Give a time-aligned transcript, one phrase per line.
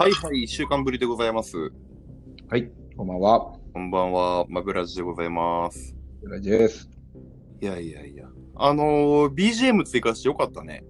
[0.00, 1.58] はいはい、一週間ぶりでございます。
[2.48, 3.52] はい、こんばんは。
[3.74, 5.94] こんばんは、マブラジでございます。
[6.22, 6.88] ブラジです。
[7.60, 8.26] いやいやいや。
[8.56, 10.84] あのー、BGM 追加してよかったね。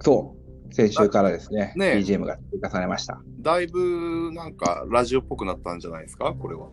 [0.00, 0.34] そ
[0.70, 3.20] う、先週からですね、ねえ BGM が追加されました。
[3.40, 6.32] だいぶ、なんか、ラジオっぽくなったんじゃないですか？
[6.32, 6.70] これは。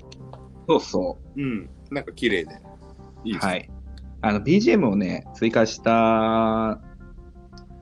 [0.69, 1.69] そうそうん。
[1.91, 2.61] なんか綺麗で。
[3.25, 3.41] いいでう。
[3.41, 3.51] すね。
[3.51, 3.69] はい。
[4.21, 6.79] あの、BGM をね、追加した、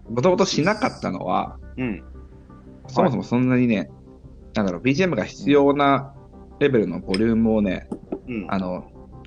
[0.09, 2.04] もともとしなかったのは、うん。
[2.88, 3.90] そもそもそんなにね、
[4.54, 6.14] なんだろう、BGM が必要な
[6.59, 7.88] レベルのボリュームをね、
[8.28, 8.48] うん。
[8.50, 8.82] あの、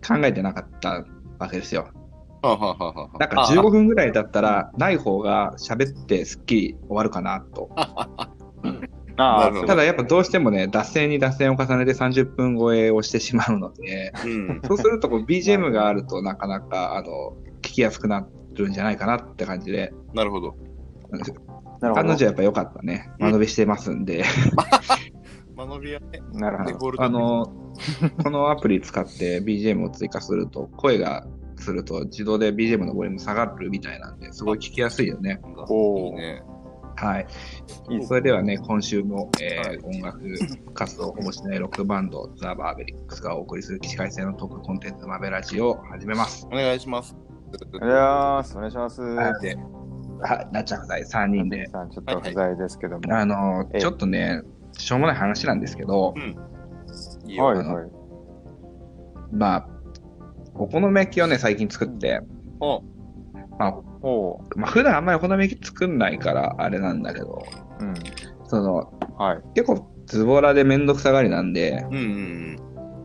[0.07, 1.05] 考えてなかった
[1.39, 1.89] わけですよ。
[2.43, 7.71] ははははなんか15分ぐらいだったら、ない方が喋ってすっきり終わるかなと。
[9.67, 14.63] ただやっぱどうしてもね、脱線に脱線を重ねて30分超えをしてしまうので、うん。
[14.67, 20.57] そうするとこう BGM があるとなかなかあの聞きやすくなるんじゃないかなって感じで、なるほど。
[21.81, 22.23] なるほど彼女は。
[22.23, 23.11] やっぱ良かったね。
[23.19, 24.25] うん間延びしてますんで、
[25.57, 26.23] 間延びはね。
[26.33, 27.03] なるほど。
[27.03, 27.53] あの、
[28.23, 35.41] このアプリ使って BGM を追加すると、声がすると自動で BGM のボリューム下がるみたいなんで、すごい聞きやすいよね。
[35.69, 36.43] おーいいね。
[36.97, 37.27] はい。
[38.03, 40.21] それではね、今週も、えーはい音楽
[40.75, 46.47] 活動をほぼしないロックバンド、ザ・バーベリックスがお送りする起死回生のトークコンテンツ、マベラジを始めます。
[46.51, 47.17] お願いします。
[47.75, 48.57] お願いします。
[48.57, 49.80] お願いします。
[50.23, 51.67] はなっちゃん夫妻3人で。
[51.69, 53.03] さん、ちょっと不在ですけども。
[53.11, 56.15] あのええちょっとね、しょうもない話なんですけど、
[57.27, 57.51] いいよ。
[57.51, 57.91] あのはいはい。
[59.33, 59.69] まあ、
[60.55, 62.21] お好み焼きをね、最近作って、
[62.61, 62.83] お
[63.59, 67.45] まあ、おまあ、普段あんまりお好み焼き作んないからあれなんだけど、
[67.81, 67.85] う。
[67.85, 67.95] うん。
[68.45, 69.43] その、はい。
[69.55, 72.57] 結構ズボラでめんどくさがりなんで、うんうん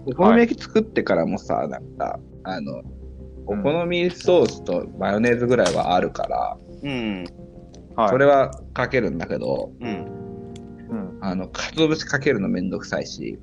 [0.08, 2.84] お好み焼き作ってからもさ、なんか、あの、
[3.48, 6.92] お好みソースとマヨネーズぐらいはあるから、うん。
[6.92, 7.26] うん。
[7.96, 8.10] はい。
[8.10, 10.16] それはかけるんだけど、うん。
[10.90, 11.18] うん。
[11.22, 13.40] あの、かつお節かけるのめんどくさいし、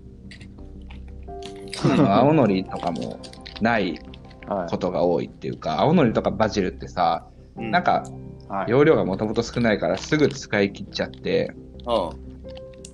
[1.84, 3.18] あの青のりとかも
[3.60, 3.98] ない
[4.46, 7.26] はことが多いっていうか、青のりとかバジルってさ、
[7.56, 7.70] うん。
[7.70, 8.04] なんか、
[8.48, 8.52] い。
[8.52, 8.70] はい。
[8.70, 11.54] 容量がもともと少ないからすぐ使い切っちゃって、
[11.86, 12.10] あ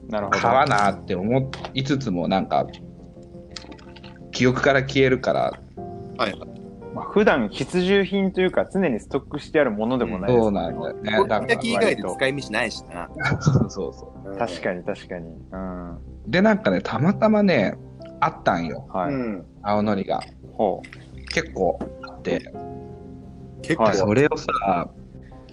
[0.09, 0.39] なるほど。
[0.39, 2.67] 買わなって思いつつも、なんか、
[4.33, 5.61] 記憶から消えるから、
[6.17, 6.58] はい。
[6.99, 11.13] まあ、普段必需品というか、常にストックしてあるものでもないですそうなんだよね。
[11.13, 13.09] だからみ焼き以外で使い道ないしな。
[13.41, 15.39] そうそうそ 確かに確かに。
[15.53, 15.95] うん。
[15.95, 16.01] う。
[16.27, 17.79] で、なんかね、たまたまね、
[18.21, 19.15] あったんよ、はい。
[19.15, 19.47] ん。
[19.63, 20.21] 青のりが。
[20.55, 20.83] ほ
[21.33, 22.53] 結構あって、
[23.63, 23.85] 結構。
[23.85, 24.91] はいそれをさ、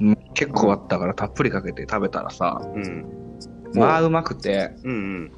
[0.01, 3.05] うん結構あったからたっぷりかけて食べたらさ、うん。
[3.73, 5.31] まあうまくて、うんうん。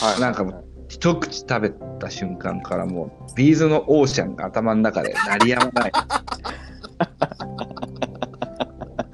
[0.00, 0.04] う。
[0.04, 0.20] はい。
[0.20, 5.92] なんかもう一口食べた瞬間からもう、ビーズのオーシャンが頭の中で鳴りやまない。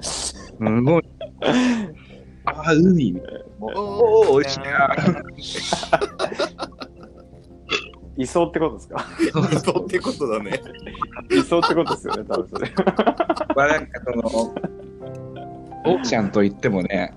[0.01, 1.03] すごい。
[2.45, 3.39] ああ、海みたいな。
[3.59, 4.95] もうおお、美味しいな。
[8.17, 9.05] いそうってことですか？
[9.63, 10.59] そうってことだね。
[11.31, 12.73] いそうってことですよね、多分それ。
[13.55, 14.27] まあなんかその、
[15.85, 17.13] オーシャンといってもね、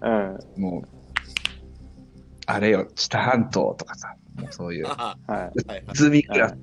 [0.00, 0.38] うん。
[0.56, 0.88] もう、
[2.46, 5.40] あれよ、知多半島とかさ、もうそういう、あはい。
[5.40, 5.84] はいはい。
[5.94, 6.56] ズミクラス。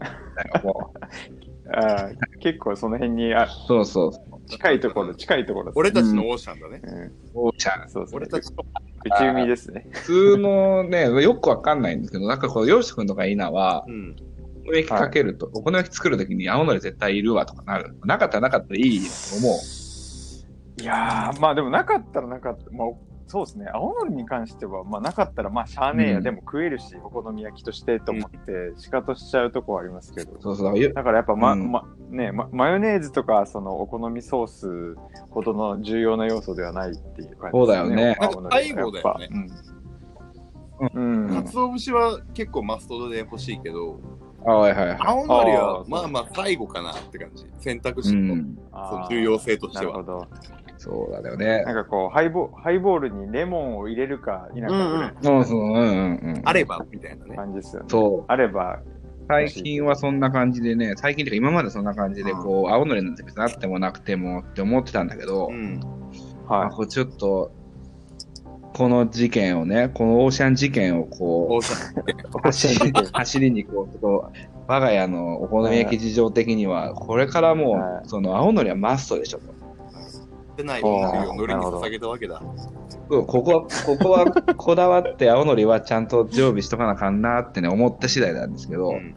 [1.74, 4.12] あー結構その辺にあそうそう、
[4.47, 6.81] 近いところ、近いところ俺たちのオーシャンだね。
[6.84, 7.90] うん、オーシャン。
[7.90, 8.18] そうそう。
[8.18, 8.64] 俺たちの。
[9.03, 9.88] 内海ですね。
[9.91, 14.16] 普通のね、よくわかんないんですけど、なんかこう、ヨシ君とかイナはう、ん。
[14.40, 17.96] お好み焼きかけると、お好み焼き作るときに青のり絶対いるわとかなる。
[18.03, 20.81] なかったらなかったらいいと思う。
[20.81, 22.72] いやー、まあでもなかったらなかった。
[22.72, 22.88] まあ、
[23.28, 23.68] そうですね。
[23.74, 30.40] 青のりに関しては、まあなかったら、まあしゃあねえや、うんでも食えるし、お好み焼きとしてと思って、仕方しちゃうとこはありますけど。
[30.40, 30.80] そうそう。
[30.80, 34.96] よだからやっぱ、まうんまねま、マヨネーズとかそのお好みソース
[35.31, 39.30] ほどの重要な要素ではないっていう感じです、そうだよね青のりはやっぱなんか最後だよね
[40.94, 41.28] うん。
[41.28, 41.44] うん。
[41.44, 44.00] かつお節は結構マストで欲しいけど、
[44.46, 44.97] あはいはいはい。
[45.02, 47.46] 青のりはまあまあ最後かなって感じ。
[47.59, 48.58] 選択う肢のん。
[48.72, 49.94] その重要性としては。
[49.94, 50.28] なるほど。
[50.77, 51.72] そうだよねな。
[51.72, 56.41] んかこうハイボ、ハイボールにレモンを入れるか否かぐらいそうそう、うんうんうん。
[56.43, 57.35] あればみたいなねの。
[57.35, 57.87] 感じですよね。
[57.89, 58.25] そう。
[58.27, 58.79] あれば、
[59.27, 65.79] 最近はそんな感じでね、最近というか今までそんな感じで、こう、青のりなんて別にあってもなくてもって思ってたんだけど、うん。
[66.47, 67.51] まあはこうちょっと、
[68.73, 72.11] この事件をね、このオーシャン事件をこオーシャンって。
[72.11, 72.16] い。
[72.43, 74.31] 走り、走りにこう、ちょっと
[74.67, 79.54] 我が家のお好み焼き事情的には、これからもはう、その青のりはマストでしょと。
[80.55, 82.41] ってない思いを海苔に捧げたわけだ。
[83.09, 84.25] ここは、ここは
[84.55, 89.16] こだわって青のりはちゃんと常備しとかなあかんなってね、思った次第なんですけど、うん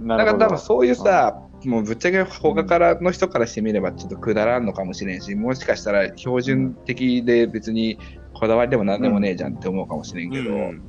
[0.00, 7.98] だから多分そういうさ、もうぶっちゃけ他からの人からしてみればちょっとくだらんのかもしれんし、もしかしたら標準的で別に
[8.32, 10.82] こだわりでもなんでもねえじゃんって思うかもしれんけど、うん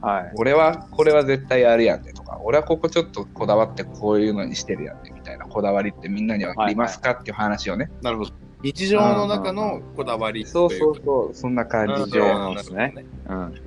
[0.00, 0.32] はい。
[0.36, 7.90] 俺はこれは絶対あるやんねとか、俺はここちょっとこだわってこういうのにしてるやんねみたいなこだわりってみんなにはありますかっていう話をね。
[8.02, 8.30] なるほど。
[8.62, 12.20] 日常の中のこだわりといそうそうそう、そんな感じで。
[12.20, 12.94] そうあーですね
[13.26, 13.62] なる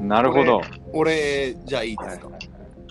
[0.00, 0.08] うん。
[0.08, 0.60] なるほど。
[0.92, 2.28] 俺、じゃあいいですか？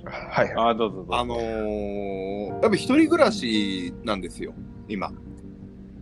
[0.05, 0.53] はい。
[0.55, 1.15] あーどうぞどうぞ。
[1.15, 4.53] あのー、やっぱ一人暮らしなんですよ、
[4.87, 5.07] 今。
[5.07, 5.15] うん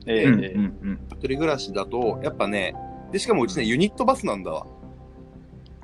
[0.05, 0.25] ええええ
[0.57, 2.75] うん一人暮らしだと、やっぱね、
[3.11, 4.67] で、しかもうちね、ユニットバスなんだわ。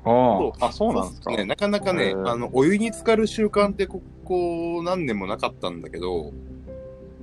[0.04, 1.30] おあ、そうなんですか？
[1.30, 6.32] ね、なかなかねあの、お湯に浸かる習慣ってここ何年もなかったんだけど、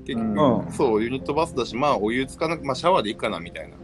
[0.08, 3.76] 結局、うんそう、ユニットバスだし、まあ、お湯浸かなく、まあ、シャワーでいいかな、みたいな。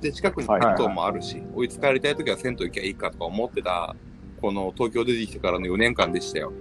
[0.00, 3.94] で、近くに銭湯もあるし、お湯浸かりたいときは銭湯行きゃいいかとか思ってた、
[4.40, 6.52] この東京出てきてからの4年間でしたよ。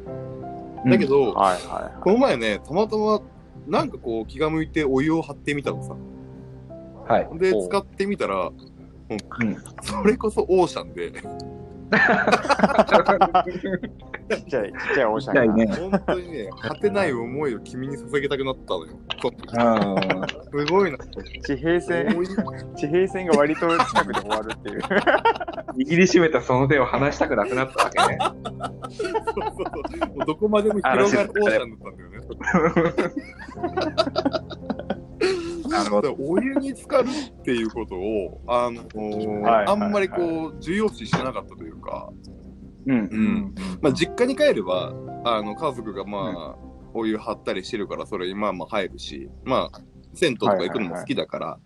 [0.86, 3.22] だけど、この前ね、たまたま、
[3.68, 5.96] なんかこう、気が向いてお湯を張ってみたのさ。
[7.08, 7.30] はい。
[7.40, 8.52] で、使ってみたら、
[9.10, 9.58] うん。
[9.82, 11.63] それこそオーシャンで、はい。
[11.94, 11.96] ち
[14.42, 15.64] っちゃい、ちっちゃいオーシャンが。
[15.64, 15.76] 痛いね。
[15.92, 18.94] 本当にね、果てない思いを君に捧げたくなったのよ。
[19.22, 19.36] こう
[20.60, 20.66] ん。
[20.66, 20.98] すごいな。
[21.46, 22.08] 地平線、
[22.76, 24.82] 地平線が割と近くで終わるっていう。
[24.82, 28.18] 握りしめたその手を離したくなくなったわけね。
[28.20, 28.34] そう
[28.96, 29.06] そう
[29.56, 29.64] そ
[30.06, 32.20] うもうどこまでも広がるオーシャンだったんだよね。
[35.74, 36.16] なるほど。
[36.20, 42.10] お湯に浸かるっていうことを、あのーはいあんまりこう、重要視してなかったというか、
[42.88, 42.96] うん。
[42.96, 43.56] うん。
[43.82, 44.94] まあ、実家に帰れば、
[45.26, 46.56] あの、家族がまあ、
[46.94, 49.82] お湯張ったりしてるから、それにまあまあ入るし、まあ、
[50.14, 51.60] 銭湯とか行くのも好きだから、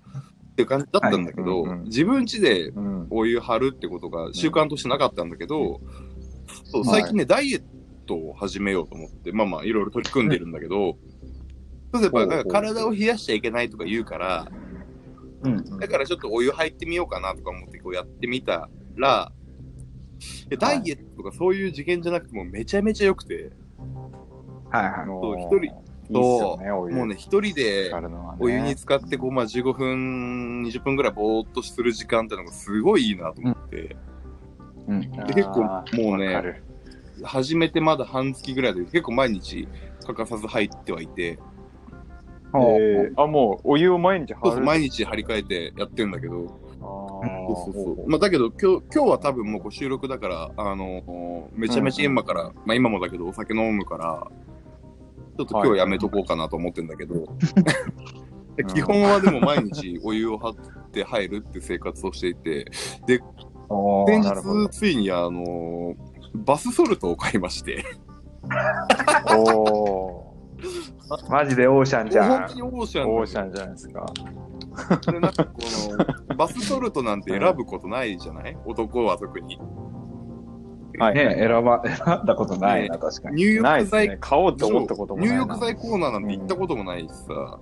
[0.52, 3.08] っていう感じだったんだけど、はいうんうん自分家でうん。
[3.10, 5.80] お湯張るってことが習慣としてなかったんだけど、
[6.66, 7.64] そうはい最近ね、ダイエッ
[8.06, 10.98] トを始めようと思って、まあまあ、いろいろ取り組んでるんだけど、
[11.94, 14.48] そうやっぱなんか体を冷やしちゃいけないとか言うから、
[15.44, 15.80] うん。
[15.80, 19.32] だからちょっとお湯入ってみようかなとか思ってこうやってみたら、
[20.18, 23.52] いやダイエットとかそういう次元じゃなくてもめちゃめちゃ良くて、
[24.70, 25.06] はいはい。
[25.06, 25.74] そう一人いいっ
[26.08, 26.72] すよね。
[26.72, 27.92] もうね、一人で
[28.40, 33.96] お湯に浸かってこう、まあ、15分、20分ぐらいぼーっとする時間ってのがすごいいいなと思って、
[34.88, 35.02] うん。
[35.02, 35.84] で結構も
[36.14, 36.62] うね
[37.24, 39.68] 始めてまだ半月ぐらいで結構毎日
[40.06, 41.40] 欠かさず入ってはいて、
[42.54, 44.66] えーあ、もうお湯を毎日そうそう張る。
[44.66, 48.10] 毎日張り替えてやってるんだけど、あそうそうそう。
[48.10, 54.28] まあ、だけど今日、今日は多分もうこう収録だから、あのめちゃめちゃ今から、まあ今もだけどお酒飲むから、
[55.38, 57.26] ちょっと今日やめとこうかなと思ってんだけど、
[58.56, 60.56] で 基本はでも毎日お湯を張っ
[60.92, 62.66] て入るって生活をしていて、
[63.70, 65.96] おー先日ついにあの
[66.34, 67.84] バスソルトを買いまして、
[69.36, 70.34] お
[71.30, 72.30] マジでオーシャンじゃん。
[72.30, 72.56] 本当。
[72.56, 74.06] にオーシャー、ンオーシャンじゃないですか。
[75.12, 75.52] でなんかこ
[76.30, 78.58] の バスソルトなんて選ぶことないじゃない？
[78.66, 79.60] 男は特に。
[81.00, 81.16] はい。
[81.16, 83.36] ね選ば、 選んだことないな、確かに。
[83.44, 84.18] 入浴剤、ないですね。
[84.20, 85.36] 買おうって思ったこともないな。
[85.36, 87.60] 入浴剤コーナーなんて行ったこともないしさ、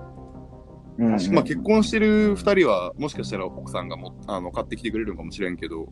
[0.97, 5.87] うん確かにまあ結婚してる二人はもしかしたら奥さんがもあの買ってきてくれるのかもしれんけど、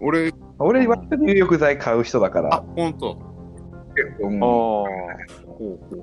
[0.00, 3.18] 俺、俺、割と入浴剤買う人だかあら、、ほんと。
[3.94, 5.45] 結構うほうう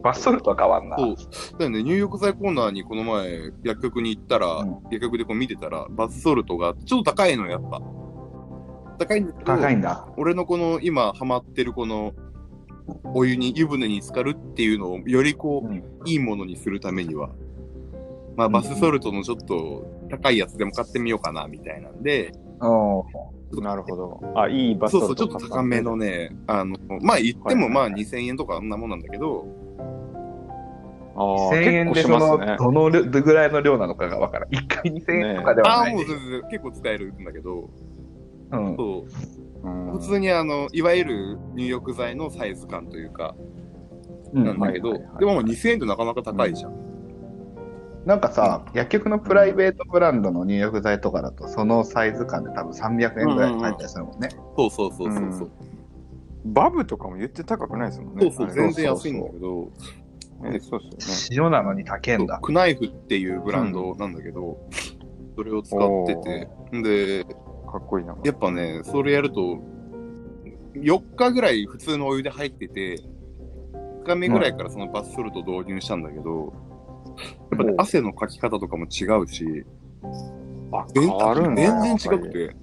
[0.04, 0.98] バスソルトは変わんな。
[0.98, 1.16] そう。
[1.60, 7.82] だよね、入浴剤コーナーにこの前、薬局に行ったら、うん薬局でこう見てたら、バスソルトがちょっと高いの、やっぱ。
[9.00, 10.08] 高いんだけど、高いんだ。
[10.18, 12.14] 俺のこの今ハマってるこの、
[13.14, 17.30] お湯に、湯船に浸かるっていうのをよりこう、うんいいものにするためには、
[18.36, 22.53] まあバスソルトのちょっと高いやつでも買ってみようかな、みたいなんで、おー
[23.62, 24.20] なるほど。
[24.36, 29.46] あ、いいバスそうそう、ちょっと高めのね、あの、まあ言ってもまあはいはいはい2000円とかあんなもんなんだけど、
[31.16, 32.58] あー1000円で結その、構しますね。
[32.58, 32.90] どの
[33.22, 34.50] ぐらいの量なのかがわからん。
[34.50, 35.98] 1回2000円とかではああ、ないね。
[35.98, 37.70] もう全然結構使えるんだけど、
[38.52, 38.76] うん。
[38.76, 39.06] そ
[39.64, 43.36] う、うん普通にあの、いわゆる入浴剤のサイズ感というか、
[44.34, 46.83] うんなんだけど、はいはいはいでもまあ2000円ってなかなか高いじゃん。
[48.06, 54.30] なんかさ、薬局のプライベートブランドの入浴剤とかだと、そのサイズ感で多分300円ぐらい入ったりするもんね。
[54.58, 55.52] そうそうそうそうそう。
[56.46, 58.22] バブとかも言って高くないですもんね。
[58.24, 59.72] そうそう、全然安いんだけど、
[60.42, 62.40] ねそうです塩なのに高えんだ。
[62.42, 64.58] クナイフっていうブランドなんだけど、
[65.38, 66.50] それを使ってて、
[66.82, 67.36] で、よね。
[67.72, 68.18] かっこいいな。
[68.26, 69.60] やっぱね、それやると、
[70.76, 72.98] 4日ぐらい普通のお湯で入ってて、
[73.74, 76.54] 2日目ぐらいからそのバスソルト導入したんだけど、
[77.52, 79.66] やっぱね汗のかき方とかも違うし、
[80.72, 82.32] あ、全変わるんだ全然違く。
[82.32, 82.56] て、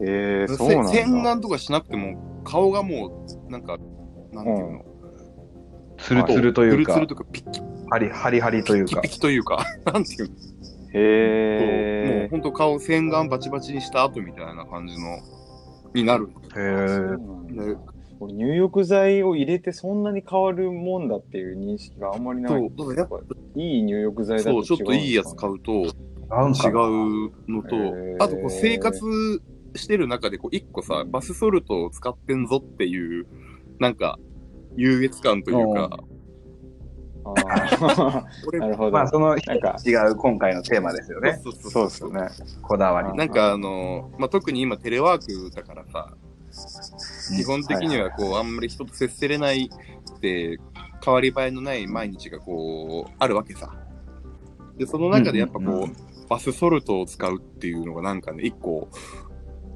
[0.00, 0.92] えー、そうせなんだ。
[0.92, 3.78] 洗顔とかしなくても、顔がもう、なんか、
[4.32, 4.84] なんていうの、
[5.98, 9.10] ツルツルというかツルツル、とかピッキハリハリハリというかピ。
[9.10, 10.34] キというか、 なんていうの、
[10.94, 15.18] へへほんと顔洗顔バチバチにした後みたいな感じの、
[15.94, 16.30] になる。
[16.54, 17.91] へー
[18.26, 23.16] ね俺入浴剤を入れてそんなに変わるもんだっていう認識があんまりなそ、いうだからやっぱ、
[23.56, 25.90] いい入浴剤だとそう、ちょっといいやつ買ううと、違う
[27.48, 29.00] のとあとこう生活
[29.74, 33.26] してる中でこう一個さ、バスソルトを使ってんぞっていう、
[33.78, 34.18] なんか、
[34.76, 36.00] 優越感というか、
[37.24, 37.34] あ
[38.58, 38.90] なるほど。
[38.90, 39.76] まあそのなんか。
[39.86, 41.40] 違う今回のテーマですよね。
[41.42, 42.28] そうそうそうですよね。
[42.62, 43.16] こだわり。
[43.16, 46.14] なんかあの、まあ、特に今テレワークだからさ、
[47.36, 49.70] 基本的にはこう、あんまり人と接せれない
[50.16, 50.58] って、
[51.04, 53.74] 変わり映えのない毎日がこう、あるわけさ。
[54.76, 55.96] で、その中でやっぱこう、うんうんうん
[56.32, 58.88] バスソルトを使うっていうのがなんかね、一個、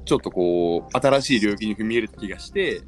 [0.05, 2.81] ちょっとこう、新しい領域に踏み入れた気がして、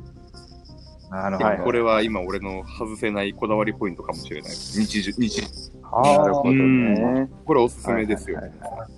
[1.11, 1.49] なるほど。
[1.49, 4.51] はいこれは今俺の外せないこだわりポイントかもしれない。
[4.51, 5.43] 日常、日
[5.83, 7.29] あなるほどーね。
[7.45, 8.37] これおすすめですよ。
[8.37, 8.89] はいはいはい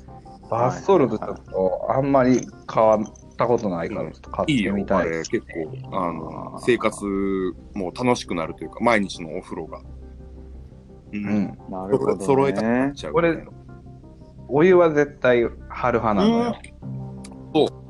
[0.50, 3.00] バスソルトとあんまり変わ
[3.43, 5.01] ったことないから、ちょっと買っていいよみ、たい。
[5.01, 7.05] あれ結構、あの、生活
[7.74, 9.79] も楽しくなるというか、毎日のお風呂が。
[9.79, 9.83] う
[11.13, 11.17] う。
[11.17, 11.57] ん。
[11.69, 12.25] なるほど、ね。
[12.25, 13.13] 揃えたくなっちゃう。
[13.13, 13.38] これ
[14.53, 16.55] お湯は絶対張る派なのよ。
[16.86, 17.01] うん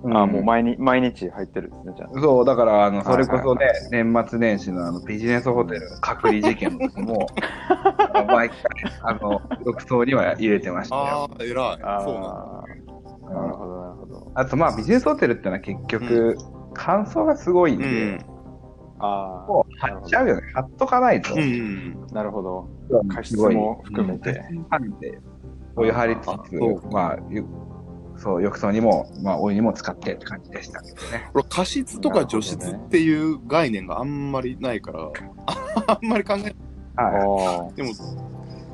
[0.03, 2.20] あもう毎日、毎日入ってるんですね、じゃあ。
[2.20, 7.27] そう、だから、あの、それこそはね、年末年始のあのビジネスホテル隔離事件の時も、
[8.27, 8.58] 毎回、
[9.03, 11.29] あの、浴槽には入れてましたあよ。
[11.31, 11.53] あ、偉い。
[12.03, 12.90] そうなんだ。
[13.34, 14.32] なるほど、なるほど。
[14.36, 16.38] あと、まあ、ビジネスホテルってのは結局、
[16.74, 18.26] 乾燥がすごいんで、うん。
[19.04, 20.42] あもう貼っちゃうよね。
[20.54, 21.36] 貼っとかないと。
[22.14, 22.70] なるほど。
[23.08, 24.44] 加湿も含めて。
[25.76, 26.54] お湯張りつあつ
[26.92, 27.46] まあ、ゆ
[28.18, 31.32] そう、浴槽にも、まあ、お湯にも使ってって感じでしたけどね。
[31.50, 35.10] 加湿とか除湿っていう概念があんまりないから、
[35.88, 36.56] あんまり考え
[36.98, 37.74] あはあ。
[37.74, 37.90] ても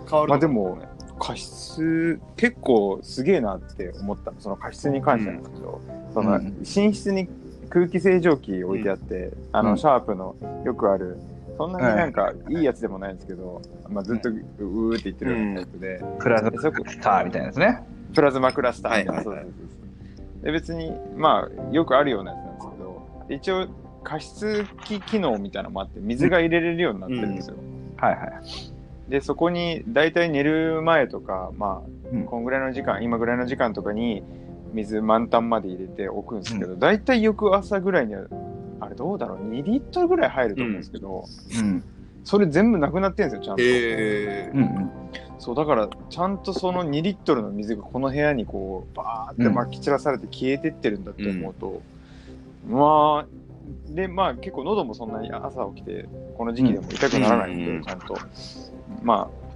[0.10, 0.30] 変わる。
[0.30, 0.78] まあでも、
[1.19, 4.39] 加湿、結構すげえなって思ったの。
[4.39, 5.81] その加湿に関してなんですけど、
[6.13, 6.57] そのうん。
[6.59, 7.29] 寝室に
[7.69, 9.77] 空気清浄機置いてあって、あの、うん。
[9.77, 11.17] シャープのよくある、
[11.57, 16.21] そんなになんかいいやつでもないんですけど、まあずっとううーって言ってるタイプで、い。
[16.21, 17.83] プラズでそこマスターみたいなやつね。
[18.13, 19.50] プラズマクラスターみたいな、そうそうそ
[20.41, 20.45] う。
[20.45, 23.67] で別に、まあ、よくあるようなやつなんですけど、一応、
[24.03, 27.57] 加湿器機能みたいなのもあって、水が入れれるようになってるんですよ。
[27.97, 28.76] はいはい。
[29.10, 32.26] で、そこに、大体寝る前とか、まあ、うん。
[32.26, 34.24] こんぐらいの時間、今ぐらいの時間とかに、
[34.74, 38.26] 水満タンまで入れておくんですけど、大体翌朝ぐらいには、
[38.80, 41.24] あれどうだろう、2リットルぐらい入ると思うんですけど、
[41.60, 41.84] うん。
[42.26, 43.62] それ全部なくなってるんですよ、ちゃんと。
[45.40, 51.82] そう、だから、ちゃんとその2リットルの水がこの部屋にこう、バーってまき散らされて消えてってるんだって思うと、
[52.68, 53.28] まあ、
[53.94, 57.84] で、まあ結構喉もそんなに朝起きて、この時期でも痛くならないんで、うん。
[57.84, 58.18] ちゃんと。
[59.01, 59.48] まあ、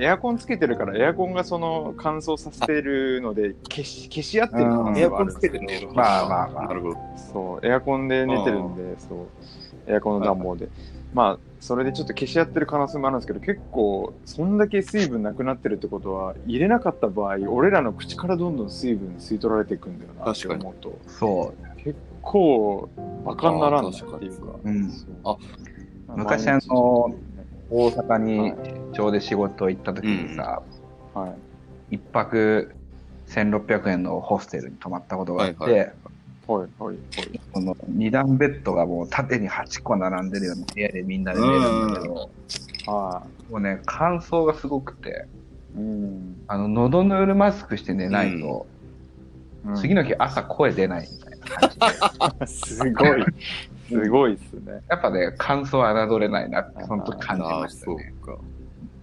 [0.00, 5.80] エアコンつけてるから、エアコンがその乾燥させてるので、消し、消し合ってる可能エ性アコンつけはあるんですけど。
[5.80, 6.66] て寝るまあまあまあ。
[6.66, 6.96] なるほど。
[7.16, 10.68] そう、エアコンで寝てるんで、そう、エアコンの暖房で。
[11.14, 21.82] まあ、それでちょっと消し合ってる可能性もあるんですけど、結構、そんだけ水分なくなってるってことは、入れなかった場合、俺らの口からどんどん水分吸い取られていくんだよなって思うと、そう。
[21.82, 22.88] 結構、
[23.24, 24.58] バカにならんなっていうか。
[24.64, 24.70] う。
[24.70, 24.90] ん
[25.24, 25.36] あ
[26.14, 27.14] 昔あの、
[27.70, 28.77] 大阪にちょ
[29.08, 30.62] うど仕事行った時にさ、
[31.14, 31.28] は
[31.90, 31.94] い。
[31.96, 32.74] 一泊
[33.28, 35.90] 1600円のホステルに泊まったことがあって、はいはいはい、
[36.46, 36.98] はい、はい。
[37.54, 42.30] その二段ベッドがもう縦に8個並んでるような部屋でみんなで寝るんだけど、
[42.86, 45.26] はもうね、乾燥がすごくて、
[45.76, 45.78] い。
[45.78, 46.42] うん。
[46.46, 48.78] あの、喉ヌールマスクして寝ないと、うん
[49.76, 53.24] 次の日朝声出ないみたいな感じで、すごい、
[53.88, 54.82] すごいっすね。
[54.88, 58.14] やっぱね、乾燥は侮れないなって、本当感じましたね。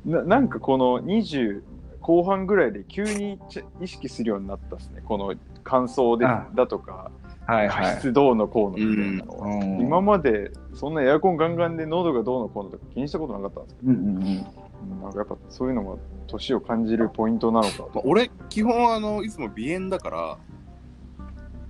[0.06, 0.18] か。
[0.18, 1.62] ななんかこの20
[2.02, 5.02] 後半ぐらいで急にち意識するようになったですね。
[5.04, 5.34] この
[5.64, 7.12] 乾燥であだとか、
[7.48, 7.96] 加はいはい。
[7.96, 9.48] 湿どうのこうのみたいなのは。
[9.48, 14.20] うん今までそんなエアコンガンガンで喉がどうのこうのとか気にしたことなかったんですけうんうんうん。
[14.20, 15.98] ど、うんなんかやっぱそういうのが
[16.28, 20.38] 年を感じるポイントなのかまあ、俺、基本、あの、いつも鼻炎だから、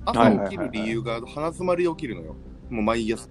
[0.06, 2.36] 朝起きる理由が鼻詰まりで起きるのよ。
[2.70, 3.30] もう毎朝。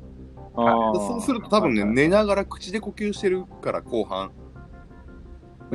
[0.55, 4.31] そうすると多分ね、はいはい寝ながら口で呼吸してるから、後半。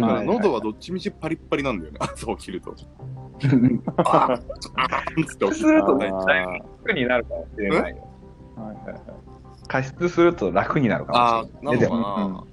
[0.01, 2.75] だから喉はどっちみちパリッパリなんだよね、 朝起きると。
[3.98, 4.41] あー
[4.75, 7.84] あするとね楽になるかもしれないよ。
[7.84, 7.89] は
[8.63, 9.01] いはいはい
[9.70, 12.50] 加湿すると楽になるかあもしれない。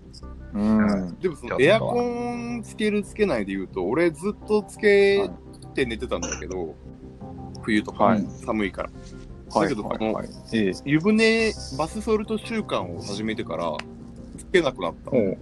[0.54, 1.18] うん。
[1.18, 5.28] でもそのエアコンつけるつけないで言うと、俺ずっとつけ
[5.74, 6.74] て寝てたんだけど、
[7.62, 8.90] 冬とか、はい寒いから。
[9.52, 10.28] はいだけどはいはい。
[10.52, 10.72] ええ。
[10.84, 13.72] 湯船、バスソルト習慣を始めてから、
[14.36, 15.36] つけなくなったの。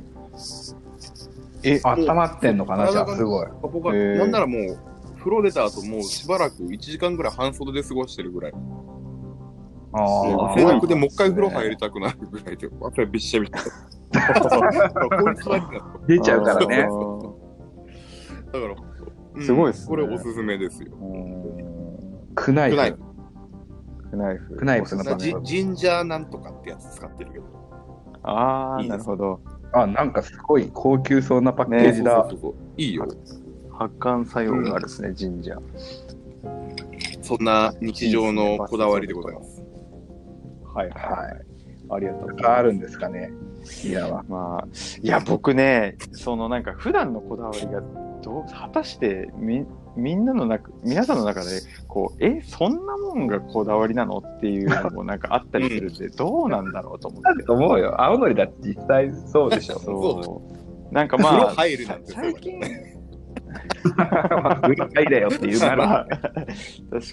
[1.65, 3.47] え、温まってんのかな、じゃあ、すごい。
[3.63, 4.79] ここが、へーなんならもう、
[5.19, 8.53] 風呂出た後もうしばらく1時間ぐらい半袖で過ごしてるぐらい。
[9.97, 13.59] あ汗だくでもう一回風呂入りたくなるぐらいで、 汗びっしゃびしゃ。
[16.07, 16.77] 出ちゃうからね。
[16.77, 16.89] だか
[18.53, 18.75] ら、
[19.35, 20.93] うんすごいっすねこれおすすめですよ。
[22.37, 22.99] クナイフフ。
[24.11, 24.57] クナイフ。
[24.57, 27.45] クナイフジジンジャーなんとかってやつ使ってるけど。
[28.23, 29.41] ああ、なるほど。
[29.75, 32.27] あ、なんかすごい高級そうなパッケージだ。
[32.29, 33.07] そうそうそういいよ。
[33.73, 35.59] 発汗作用があるですね、神社。
[37.23, 39.63] そんな日常のこだわりでございます。
[40.75, 41.41] はいは
[41.91, 42.49] ありがとうございます。
[42.49, 43.33] あるんですかね。
[43.85, 44.25] いやは。
[44.29, 44.69] まあ、
[45.03, 47.81] いや、僕ね、そのなんか普段のこだわりが、
[48.23, 49.65] どう、果たしてみ、
[49.97, 51.51] みんなの中、皆さんの中で、
[51.87, 57.45] こう、え、そんなもんがこだわりなのっていうのも なんかあったりするんで、どうなんだろうと思ってある。
[57.45, 58.01] と思うよ。
[58.01, 59.79] 青のりだって実際そうでしょ。
[59.85, 60.43] そ
[60.91, 60.95] う。
[60.95, 62.67] なんかまあ、入るなんて最近、グ
[64.75, 66.01] リーンいだよって言うなまら。
[66.01, 66.23] あ、確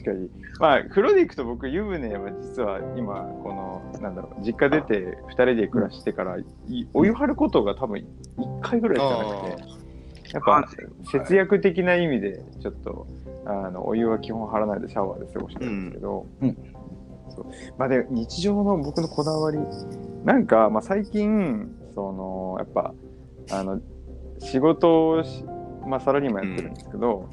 [0.04, 0.30] かに。
[0.60, 6.46] まあ、風呂で行くと僕、湯船は実は今、この、なんだろう、実家出て2人で暮らしてから、い
[6.94, 8.04] お湯張ることが多分
[8.38, 9.64] 1回ぐらいしかなくて、
[10.34, 10.68] やっぱ
[11.12, 13.08] 節約的な意味で、ちょっと、
[13.46, 16.50] あの、お湯は基本張らないでシャワーで過ごしてるんですけど、うん。
[16.50, 16.58] うん。
[17.36, 17.46] そう。
[17.78, 19.60] まあで、日常の僕のこだわり、
[20.24, 22.94] なんか、まあ最近、その、やっぱ、
[23.50, 23.82] あの、
[24.40, 25.44] 仕事をし、
[25.86, 27.30] まあサラリーマンやってるんですけど、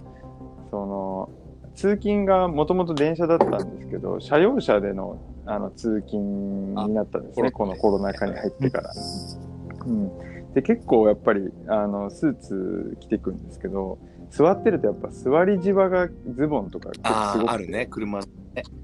[0.70, 1.30] その、
[1.74, 8.92] 通勤がもともと電車だったんですけど、車用車でのあの通勤になったんですね、あこのコロナ禍に入ってから。
[9.86, 10.10] うん、
[10.58, 13.96] で結構やっぱりあのスーツ着ていくんですけど、
[14.30, 18.26] 座ってるとやっぱ座りじわがズボンとかああ、すごくあるね、車ね。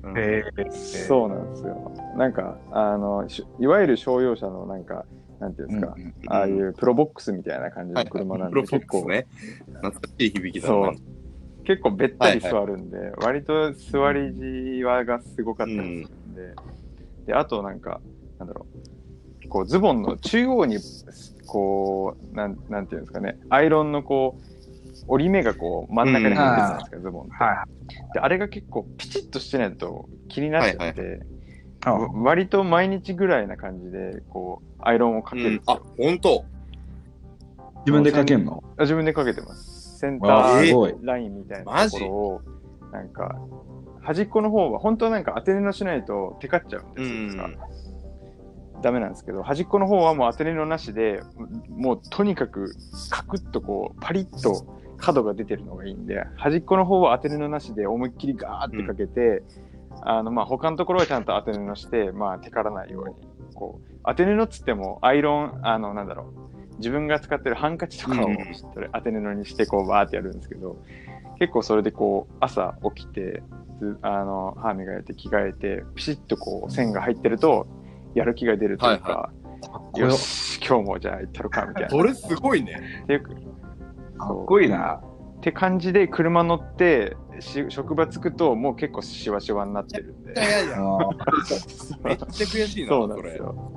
[0.04, 0.16] うん。
[0.16, 1.92] へそうなんですよ。
[2.16, 5.04] なんか、あの、しいわゆる商用車のなんか、
[5.40, 5.96] なんていうんですか、
[6.28, 9.26] ああいうプロボックスみたいな感じの車なんで、プロフォッ結構、クスね。
[9.66, 10.74] 懐かしい響きだな。
[10.74, 11.64] そう。
[11.64, 14.32] 結構べったり座るんで、割と座り
[14.76, 16.54] じわがすごかったりするんで、
[17.26, 18.00] で、あとなんか、
[18.38, 19.13] なんだろう、
[19.48, 20.78] こうズボンの中央に、
[21.46, 24.44] こう、なんなんていうんですかね、アイロンのこう、
[25.06, 27.32] 折り目がこう真ん中に入ってるじゃないですか、ズボンって。
[27.32, 27.64] は
[28.14, 31.20] で、あれが結構ピチッとしてないと気になっちゃって、
[31.84, 31.88] い。
[31.88, 36.44] わ割と毎日ぐらいな感じで、こう、アイロンをかけるんですあよ。、本当
[37.80, 38.64] 自分でかけんの？
[38.78, 39.98] あ自分でかけてます。
[39.98, 40.96] センター。
[41.02, 42.40] ラインみたいなところを、
[42.90, 43.36] なんか、
[44.00, 47.48] 端っこの方は、本当はなんか当て布しないとテカっちゃうんですよ。
[48.84, 51.22] ダメなんですけど、端っこの方はもう当て布なしで、
[51.70, 52.74] もうとにかく
[53.08, 54.66] カクッとこう、パリッと
[54.98, 59.42] 角が出てるのがいいんで、端っこの方は当て布なしで思いっきりガーってかけて、
[60.02, 63.14] あの、まあ、他のところはちゃんと当て布して、まあ、テカらないように、
[63.54, 66.34] こう、当て布っつっても、アイロン、あの、なんだろ
[66.74, 68.28] う、自分が使ってるハンカチとかを
[68.92, 70.76] 当て布にして、こう、バーってやるんですけど、
[71.38, 73.42] 結構それでこう、朝起きて、
[73.80, 77.66] ずあの、歯磨いて着替えて、ピシッとこう、線が入ってると、
[78.14, 79.44] やる気が出るというか、はい
[80.00, 81.90] よし、今日もじゃあ行ったろか、みたいな。
[81.90, 82.80] それすごいね。
[83.04, 83.22] っていう
[84.18, 85.00] かっこいいな。
[85.38, 90.32] って感じで車乗ってし職場着くともう結構シワシワになってるんで。
[90.32, 90.98] いやいや、あ
[92.04, 93.72] めっちゃ悔しいな、そうなんですよ。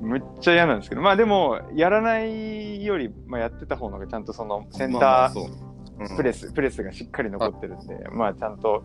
[0.00, 1.02] むっちゃ嫌なんですけど。
[1.02, 8.08] まあでもやらないより、まあ、やってた方のがちゃんとそのセンタープレス、プレスがしっかり残ってるんで。
[8.12, 8.84] まあちゃんと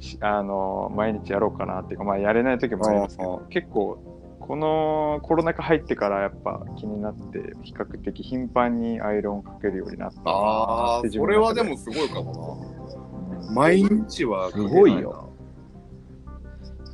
[0.00, 4.09] しあの毎日やろうかなっていうかまあやれない時もありますけど結構
[4.50, 12.66] このコロナ禍入ってからやっぱ気になって比較的頻繁にアイロンかけるようになったああ、それはでもすごいかも
[13.46, 13.52] な。
[13.52, 15.32] 毎日はすごいよ。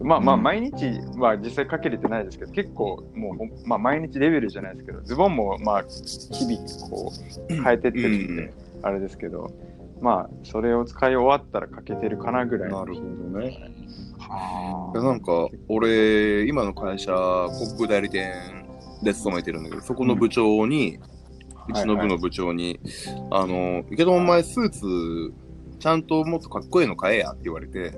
[0.02, 7.10] まあまあうん毎日は実際かけれてないですけど、結構もうまあ毎日レベルじゃないですけど、ズボンもまあ日々こ
[7.48, 9.50] う変えてってるんで、あれですけど、
[10.02, 13.72] まあそれを使い終わったらかけてるかなぐらいのなるほどね。
[14.28, 18.32] なんか、俺、今の会社、航空代理店
[19.02, 20.98] で勤めてるんだけど、そこの部長に、
[21.68, 22.80] うちの部の部長に、
[23.30, 25.34] あの、池田お前スーツ、
[25.78, 27.92] ちゃんともっとかっこいいの買えやって言われて、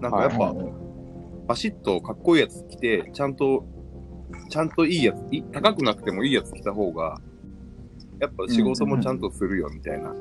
[0.00, 0.72] なんかやっぱ、はい。
[1.46, 3.64] バシッとかっこいいやつ着て、ちゃんと、
[4.48, 7.20] ちゃんといいやつ、い高くなくてもいいやつ着た方が、
[8.20, 10.14] やっぱ仕事もちゃんとするよみたいな。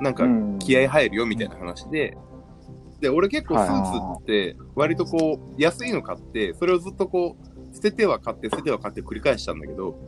[0.00, 0.58] なんか、うん。
[0.58, 2.16] 気合入るよみたいな話で、
[3.00, 9.98] で、俺結構スーツって、割とこう、安いの買って、それをずっとこう、捨てては買って、捨てては買って繰り返したんだけど、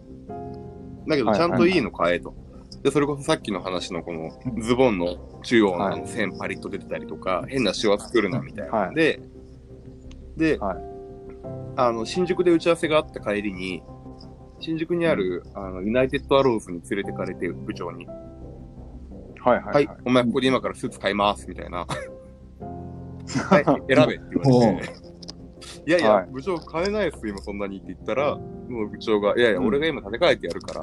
[1.07, 2.35] だけどちゃんといいの買えと。
[2.83, 4.31] で、それこそさっきの話のこの
[4.63, 8.91] ズボンの中央の線パリッと出てたりとか、変なシワ作るなみたいな。
[8.93, 9.21] で、
[10.37, 10.99] で、はい
[11.81, 13.85] あの、新宿で打ち合わせがあった帰りに、
[14.59, 18.05] 新宿にある、あの、ユナイテッドアローズに連れてかれて、部長に。
[18.07, 21.87] はいはい、はい、お前ここで今からスーツ買います、みたいな。
[23.29, 25.09] はい、選べって言われて。
[25.87, 30.81] いやいや、はい部長買えないです、今そんなにって言ったら、もう部長が、いやいや、うん俺が今立て替えてやるから、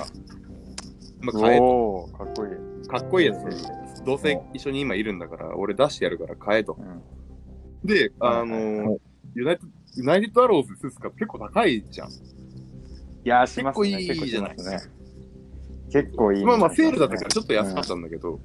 [1.21, 2.09] まあ、買えと。
[2.17, 2.87] かっこいい。
[2.87, 6.77] かっこいいやつ、どうせ一緒に今いるんだから、俺出してやるから買えと。
[6.79, 7.01] うん
[7.85, 8.97] で、あの、
[9.35, 12.09] ユナイテッド、ユナイテッドアローズスーツが結構高いじゃん。
[12.09, 12.13] い
[13.23, 13.97] やー、しますね。
[13.97, 14.93] 結構いいじゃない結構しますね。
[15.91, 18.39] 結構いい、まあまあ、セールだったからちょっと安かったんだけど、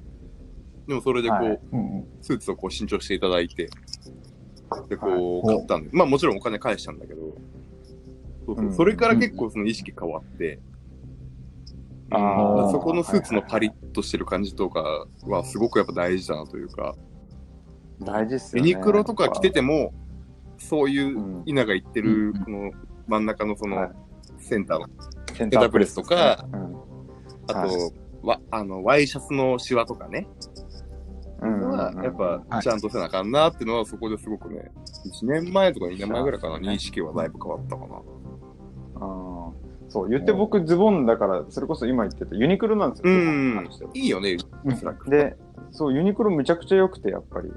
[0.87, 1.59] でもそれでこう、はい。
[1.73, 2.05] うんうん。
[2.21, 3.69] スーツをこう新調していただいて、
[4.89, 5.57] で、こう、はい。
[5.57, 7.21] 買ったんで、まあもちろんお金返したんだけど、
[8.45, 8.73] そうそううん。
[8.73, 10.59] それから結構その意識変わって、
[12.11, 12.71] あーうん。
[12.71, 16.95] そこのスーツのパリッとしてる感じとかはすごくやっぱ大事だなというか、
[17.99, 18.69] 大事っすよね。
[18.69, 19.93] ユニクロとか着てても、
[20.57, 21.43] そういううん。
[21.45, 22.71] 稲が言ってるうん、この
[23.07, 23.89] 真ん中のそはい。
[23.89, 23.93] の
[24.39, 24.87] センターの、
[25.33, 26.75] センタープレスとかうん。
[27.47, 27.91] あと、は
[28.23, 30.50] わあの、ワイシャツのシワとかね、うん
[31.49, 34.71] はやっはいぱちゃんとせなあかんなっていうのはそこですごくね、
[35.23, 37.95] 1年前とか2年前ぐらいかな、認識はだいぶ変わったかな。
[38.95, 39.51] あー
[39.89, 43.01] そう、言って僕ズボンだから、それこそ今言ってたユニクロなんです
[43.83, 43.89] よ。
[43.93, 45.09] いいよね、うんスラック。
[45.09, 45.35] で、
[45.71, 47.51] そう、ユニクロむちゃくちゃ良くて、やっぱり。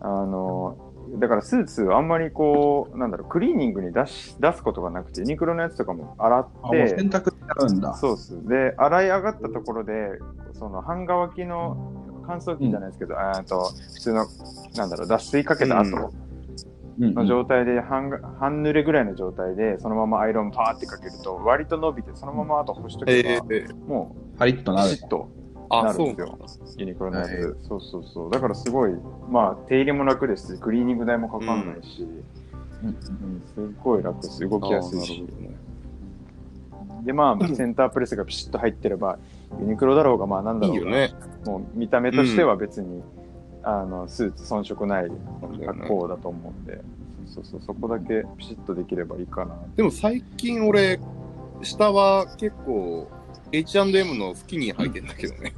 [0.00, 0.76] あの、
[1.18, 7.94] だからスーツあんまりこう、なんだろう、クリーニングに出し出すことがなくて、ユニクロのやつとかも洗っあ、もうて、洗濯しちゃうんだ。
[7.94, 8.46] そうっす。
[8.46, 9.92] で、洗い上がったところで、
[10.52, 14.26] その半乾きの乾燥機じゃないですけど、あーと普通の、
[14.76, 16.04] なんだろう、脱水かけた後うん。
[16.04, 16.14] うん
[16.96, 24.90] の状態で半が、半濡れぐらいの状態で、そのままアイロンパーってかけると、割と伸びて、そのままあと干しとえけば、ー、もパリッとう、なる。
[24.90, 25.04] ピシ。
[25.04, 25.28] ッと
[25.70, 26.38] あ、なるんですよ。
[26.76, 27.40] ユニクロのやつ、はい。
[27.66, 28.30] そうそうそう。
[28.30, 28.92] だからすごい、
[29.28, 32.02] まあ、手入れも楽ですし、クリーニング代もかかんないし、
[32.82, 34.48] うんうんすっごい楽です。
[34.48, 35.26] 動きやすいし。
[37.02, 39.18] で、まあ、センタープレスがピシッと入ってれば、
[39.60, 41.14] ユニクロだろうが、まあ、なんだろが、いういよね。
[41.44, 43.02] もう見た目としては別に、
[43.62, 45.10] あのスーツ遜色ない
[45.64, 46.80] 格好だと思うんで、
[47.26, 49.56] そうそうそこだけピシッとできればいいかな。
[49.76, 51.00] でも最近俺、
[51.62, 53.08] 下は結構
[53.52, 55.54] H&M のスキニー履いてんだけどね。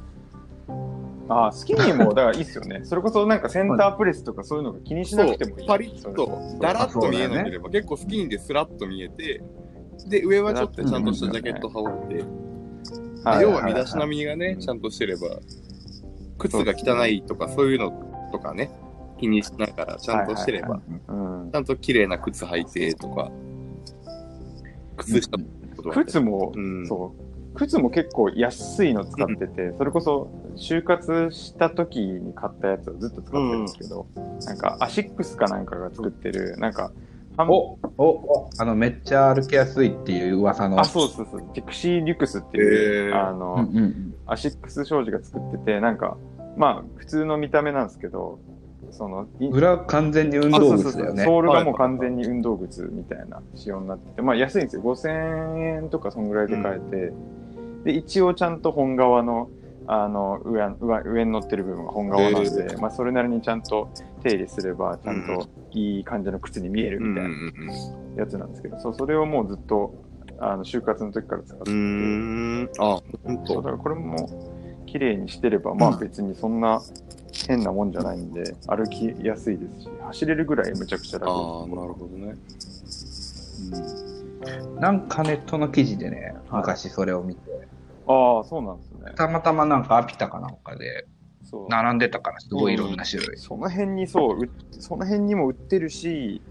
[1.29, 2.81] ああ、スキニーも、だからいいっすよね。
[2.83, 5.67] それこそなんかセンタープレスとかそういうのが気にしなくてもいい。
[5.67, 9.41] パリッと、だらっと見えなけあれば、結構スキニーでスラッと見えて、
[10.07, 12.25] で、上はちょっとちゃんとしたジャケット羽織って、
[13.31, 14.59] はい要は身だしなみがね、うん。
[14.59, 15.39] ちゃんとしてれば、
[16.37, 17.91] 靴が汚いとかそういうの
[18.31, 18.71] とかね、
[19.19, 20.79] 気にしながらちゃんとしてれば、
[21.51, 23.31] ちゃんと綺麗な靴履いてとか、
[24.97, 25.37] 靴下
[25.93, 26.87] 靴も、うん。
[26.87, 27.27] そう。
[27.55, 34.07] 靴も結構安いの使ってて、それこそ就活した時に買ったやつをずっと使ってるんですけど、
[34.45, 36.93] なんかアシックスかなんかが作ってる、なんか、半
[37.39, 40.79] おおおあの、めっちゃ歩きやすいっていう噂の。
[40.79, 44.15] あ、そうそうそう、ピクシーリュクスっていう、へーあの、うんうんうん。
[44.25, 46.17] アシックス商事が作ってて、なんか、
[46.55, 48.39] まあ、普通の見た目なんですけど、
[48.91, 51.23] その、い裏完全に運動靴だよね。
[51.23, 54.81] ソールがもう完全に運動靴みたいな仕様になってて、まあ安いんですよ。
[54.81, 57.13] 5000円とかそんぐらいで買えて、
[57.83, 59.49] で、一応ちゃんと本革の、
[59.87, 63.89] あの、上、上上に乗ってる部分が本革なんで、へまあそれなりにちゃんと
[64.23, 67.29] 手入れすれば、ちゃんといい感じの靴に見えるみたいな
[68.17, 69.93] やつなんですけど、そう、それをもうずっと、
[70.39, 72.69] あの、就活の時から使ってて、うーん。
[72.79, 73.53] あ、ほんと。
[73.53, 74.29] そうだからこれも
[74.85, 76.81] 綺麗にしてれば、まあ別にそんな
[77.47, 82.35] 変なもんじゃないんで、歩きやすいですし、走れるぐらいむちゃくちゃ楽ああ、なるほどね。
[84.79, 87.41] なんかネットの記事でね、はい昔それを見て、
[88.07, 89.11] ああ、そうなんですね。
[89.15, 91.07] たまたまなんかアピタかなんかで
[91.69, 93.37] 並んでたから、すごいいろんな種類。
[93.37, 96.41] その辺にそう、うその辺にも売ってるし、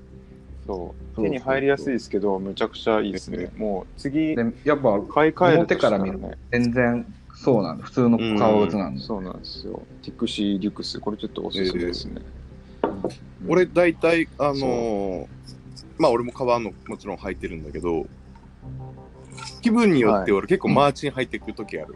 [0.66, 3.50] そう、手に入りやすいですけど、むちゃくちゃいいですね。
[3.56, 7.84] もう次、で、やっぱ買い替えると表から見ると全然そうなんだ。
[7.84, 9.02] 普通の革靴なんだ。
[9.02, 9.82] そうなんですよ。
[10.02, 12.22] ティクシーリュクス、これちょっとおすすめですね。
[13.46, 15.26] 俺、大体、あのー
[15.98, 18.06] まあ俺も革のもちろん履いてるんだけど、
[19.62, 21.94] 気分によって俺結構マーチン履いてくるときある。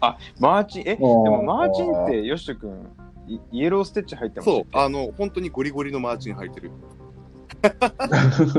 [0.00, 2.88] あ、マーチン、え、でもマーチンって、よしとくん、
[3.28, 6.70] イイエローステッチ入ってますそう、あの、本当にゴリゴリのマーチン履いてる。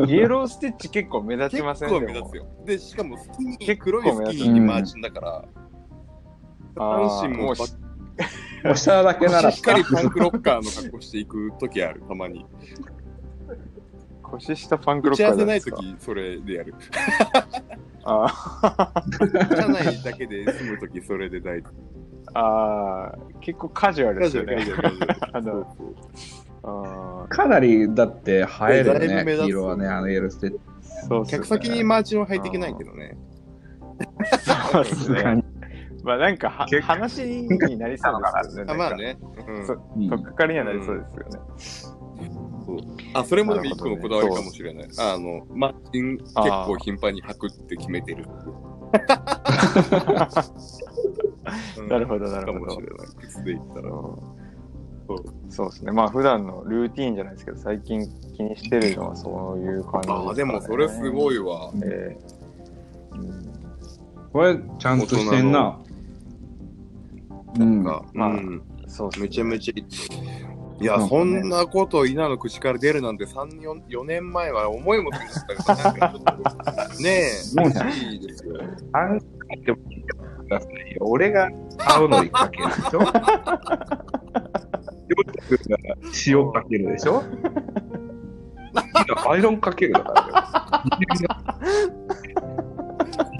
[0.07, 1.89] イエローステッチ結構目立ちません？
[1.89, 2.45] 結構でも目立つよ。
[2.65, 5.45] で、しかもスキニー、結構黒いスキニーにマーチンだから、
[6.75, 7.65] あー阪神ももうば
[8.63, 12.45] もう下だけならしっかりパンクロッカーの格好していくときある、たまに。
[14.39, 16.01] 腰下パンクロッ打ち合わせないカーじゃないですか。
[16.01, 16.75] とき、それでやる。
[18.03, 19.03] あ
[19.55, 21.61] 社 内だけで済むとき、それで大
[22.33, 24.57] あー、結構カジュアルですよね。
[25.33, 25.95] あのそう
[26.63, 30.55] あかなりだって映えるよね、色はね、あのイエステ
[31.07, 33.17] そうね客先にマーチンは履いていけないけどね。
[34.71, 35.43] そうっすね。
[36.03, 38.73] まあなんかは話になりそうですよね。
[38.73, 39.17] あまあね。
[39.47, 42.50] うんとっかかりにはなりそうですよね。
[43.13, 44.87] あ、それもでも一個のこだわりかもしれない。
[44.97, 48.25] あの、マッチン結構頻繁に履くって決めてる。
[51.77, 53.07] うんなるほどなるほどかもしれない。
[53.21, 53.89] 靴で言ったら。
[55.49, 55.91] そうですね。
[55.91, 60.25] まあ普段のルーティーンじゃないですけど、最近気にしてるのはそういう感じですか、ね。
[60.27, 61.35] ああ、でもそれすごい。
[61.35, 61.71] いわ。
[61.83, 63.51] えーうん
[64.31, 65.77] これ、ちゃんとしてんな。
[67.59, 67.83] うん。
[67.83, 69.73] が、まあうん、そうねめちゃめちゃ
[70.81, 70.85] いい。
[70.85, 75.17] いや、そねんなこと稲の口から出るなんて3、4, 4年前は思いもつ
[75.65, 78.55] かなかったから、なんかちょっとねえ、そうなん嬉しいですよ。
[78.93, 79.25] あんで
[79.71, 80.97] も聞いてくださいよ。
[81.01, 82.99] 俺が青のりかけるでしょ
[86.27, 87.23] 塩かけるでしょ
[89.29, 92.21] アイロンかけるだからよ。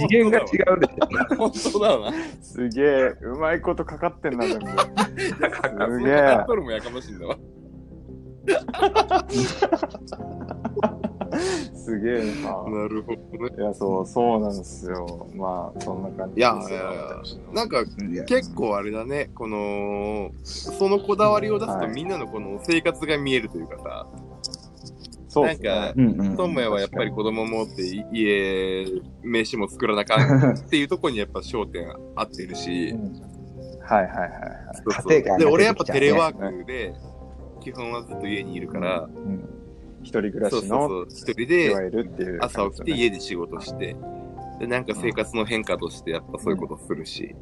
[0.07, 1.35] 次元が違うでしょ。
[1.37, 2.17] 本当だわな。
[2.41, 4.67] すげえ、うまいことかかってんな、全部。
[4.67, 4.75] す
[5.25, 5.67] げえカ。
[5.67, 7.37] ットルもやかましいんだわ。
[11.73, 12.63] すげえな。
[12.69, 13.55] なるほどね。
[13.57, 15.27] いや、そう、そうなんですよ。
[15.35, 17.01] まあ、そんな感じいやですよいやいや
[17.53, 17.85] なんか
[18.27, 24.07] 結構あれだね、この、そのこだわりを出すとはいみんなのこの生活が見えるというかさ、
[25.31, 26.15] そうですなんね。
[26.19, 26.37] うんうん。
[26.37, 28.85] トモヤはやっぱり子供持ってい家、
[29.23, 32.93] 飯も作らなあかん っていうところにやっぱ焦点合ってるし、
[33.81, 34.31] はいはいはいはい。
[34.75, 35.39] そうそう。
[35.39, 36.93] で、俺やっぱテレワークで、
[37.61, 39.47] 基本はずっと家にいるから、うん
[40.03, 43.95] 一人暮らそうしの、そうそう、一人で朝起きて家で仕事して、
[44.59, 47.35] で、なんか生活の変化としてやっぱそういうことするし、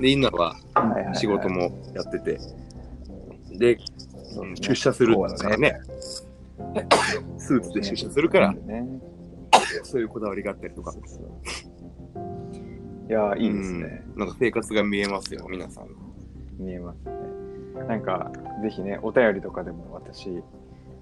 [0.00, 1.14] で、今ははいはいはい。
[1.16, 2.38] 仕事もやってて、
[3.52, 3.78] で、
[4.38, 5.78] うん出社するからね、
[7.38, 8.86] スーツで出社するから、ね。
[9.84, 10.92] そういうこだわりがあったりとか
[13.08, 14.04] いや、いいですね。
[14.14, 15.88] うんなんか生活が見えますよ、皆さん。
[16.58, 17.84] 見えますね。
[17.86, 20.42] なんか、ぜひね、お便りとかでも私、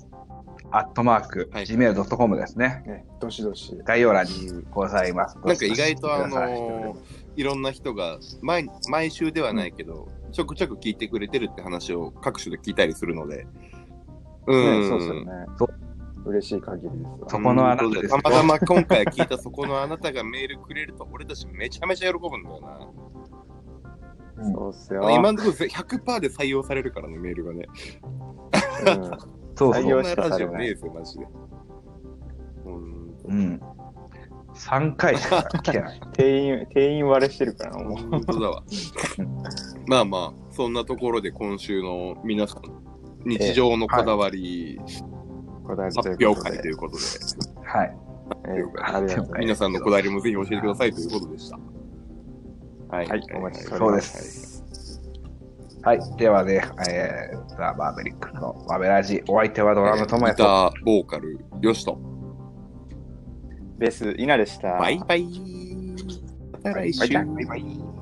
[0.75, 2.83] アットマーク、はい gmail.com ですね。
[2.87, 3.77] ね、どしどし。
[3.85, 5.37] 概要欄にございます。
[5.45, 6.97] なんか意外とあの
[7.35, 13.45] いろんな人が毎毎週ではないけど、ちょくちょく聞いてくれてるって話を各種で聞いたりするので。
[14.47, 14.81] うん。
[14.81, 15.69] ね、そうですよねそ。
[16.25, 17.29] 嬉しい限りですわ。
[17.29, 24.51] そこのあなたですよたまたま今回聞いたそこのあなたがメールくれると、俺たちめちゃめちゃ喜ぶんだよな。
[24.51, 25.07] そうっすよ。
[25.11, 27.67] 今のところ100%で採用されるからね、メールがね。
[28.87, 30.03] うんそうそう採用。
[30.03, 31.27] そんなラジオねえですよ、マジで。
[32.65, 33.15] うん。
[33.25, 33.61] うん。
[34.53, 36.01] 3回しか来てない。
[36.13, 37.97] 定員、定員割れしてるからな、もう。
[37.97, 38.63] 本当だわ。
[39.87, 42.61] まあまあ、そんなところで今週の皆さん、
[43.25, 44.79] 日常のこだわり
[45.67, 47.01] 発表会ということで、
[47.63, 47.97] はい。
[48.45, 49.31] えーありがとうございます。
[49.39, 51.57] 皆さんのこだわりもぜひ教えてくださいということでした。
[52.89, 54.52] はいはい、お待ちしておりそうでます。
[55.83, 55.87] す。
[55.87, 56.17] はい。
[56.17, 60.43] ではね、えー、ザ・マーベリックのマベラジ、お相手はドラムともやと。
[60.43, 61.97] ギター、ボーカル、よしと。
[63.77, 64.77] ベース、稲でした。
[64.77, 65.27] バイバイ。
[66.53, 67.13] また来週。
[67.13, 67.92] バイバイ。